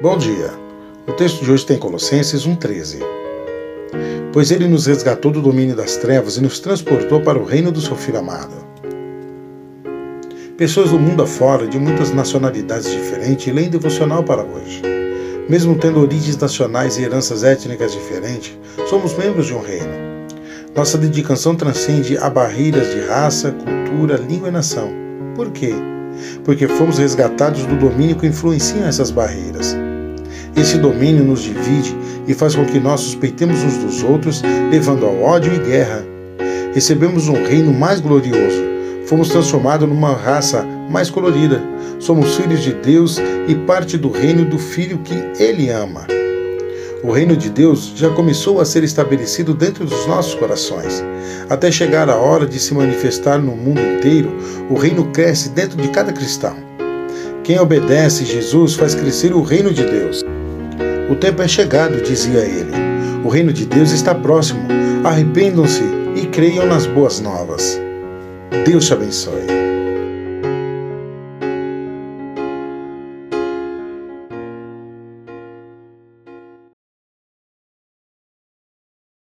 Bom 0.00 0.16
dia. 0.16 0.52
O 1.08 1.12
texto 1.12 1.44
de 1.44 1.50
hoje 1.50 1.66
tem 1.66 1.76
Colossenses 1.76 2.46
1,13. 2.46 3.00
Pois 4.32 4.52
ele 4.52 4.68
nos 4.68 4.86
resgatou 4.86 5.32
do 5.32 5.42
domínio 5.42 5.74
das 5.74 5.96
trevas 5.96 6.36
e 6.36 6.40
nos 6.40 6.60
transportou 6.60 7.20
para 7.20 7.36
o 7.36 7.44
reino 7.44 7.72
do 7.72 7.80
seu 7.80 7.96
Filho 7.96 8.20
amado. 8.20 8.54
Pessoas 10.56 10.90
do 10.90 11.00
mundo 11.00 11.24
afora, 11.24 11.66
de 11.66 11.80
muitas 11.80 12.12
nacionalidades 12.12 12.88
diferentes, 12.88 13.52
leem 13.52 13.68
devocional 13.68 14.22
para 14.22 14.44
hoje. 14.44 14.82
Mesmo 15.48 15.76
tendo 15.76 16.00
origens 16.00 16.36
nacionais 16.36 16.96
e 16.96 17.02
heranças 17.02 17.42
étnicas 17.42 17.90
diferentes, 17.90 18.56
somos 18.88 19.18
membros 19.18 19.46
de 19.46 19.54
um 19.54 19.60
reino. 19.60 20.28
Nossa 20.76 20.96
dedicação 20.96 21.56
transcende 21.56 22.16
a 22.18 22.30
barreiras 22.30 22.88
de 22.94 23.00
raça, 23.00 23.50
cultura, 23.50 24.14
língua 24.16 24.46
e 24.46 24.52
nação. 24.52 24.92
Por 25.34 25.50
quê? 25.50 25.74
Porque 26.44 26.68
fomos 26.68 26.98
resgatados 26.98 27.66
do 27.66 27.74
domínio 27.74 28.14
que 28.14 28.28
influencia 28.28 28.84
essas 28.84 29.10
barreiras. 29.10 29.76
Esse 30.58 30.76
domínio 30.76 31.24
nos 31.24 31.42
divide 31.42 31.96
e 32.26 32.34
faz 32.34 32.56
com 32.56 32.64
que 32.64 32.80
nós 32.80 33.00
suspeitemos 33.00 33.62
uns 33.62 33.76
dos 33.76 34.02
outros, 34.02 34.42
levando 34.72 35.06
ao 35.06 35.22
ódio 35.22 35.54
e 35.54 35.58
guerra. 35.58 36.04
Recebemos 36.74 37.28
um 37.28 37.44
reino 37.44 37.72
mais 37.72 38.00
glorioso. 38.00 38.60
Fomos 39.06 39.28
transformados 39.28 39.88
numa 39.88 40.12
raça 40.14 40.66
mais 40.90 41.10
colorida. 41.10 41.62
Somos 42.00 42.34
filhos 42.34 42.60
de 42.60 42.72
Deus 42.72 43.18
e 43.46 43.54
parte 43.54 43.96
do 43.96 44.10
reino 44.10 44.44
do 44.44 44.58
Filho 44.58 44.98
que 44.98 45.14
Ele 45.40 45.70
ama. 45.70 46.08
O 47.04 47.12
reino 47.12 47.36
de 47.36 47.48
Deus 47.48 47.92
já 47.94 48.10
começou 48.10 48.60
a 48.60 48.64
ser 48.64 48.82
estabelecido 48.82 49.54
dentro 49.54 49.84
dos 49.84 50.06
nossos 50.08 50.34
corações. 50.34 51.04
Até 51.48 51.70
chegar 51.70 52.10
a 52.10 52.16
hora 52.16 52.44
de 52.44 52.58
se 52.58 52.74
manifestar 52.74 53.38
no 53.38 53.52
mundo 53.52 53.80
inteiro, 53.80 54.36
o 54.68 54.74
reino 54.74 55.04
cresce 55.12 55.50
dentro 55.50 55.80
de 55.80 55.86
cada 55.88 56.12
cristão. 56.12 56.56
Quem 57.44 57.60
obedece 57.60 58.24
Jesus 58.24 58.74
faz 58.74 58.96
crescer 58.96 59.32
o 59.32 59.40
reino 59.40 59.72
de 59.72 59.84
Deus. 59.84 60.24
O 61.08 61.14
tempo 61.14 61.42
é 61.42 61.48
chegado, 61.48 62.02
dizia 62.02 62.40
ele. 62.40 62.72
O 63.24 63.28
reino 63.28 63.52
de 63.52 63.64
Deus 63.64 63.92
está 63.92 64.14
próximo. 64.14 64.60
Arrependam-se 65.04 65.82
e 66.14 66.26
creiam 66.26 66.66
nas 66.66 66.86
boas 66.86 67.20
novas. 67.20 67.80
Deus 68.66 68.86
te 68.86 68.92
abençoe. 68.92 69.67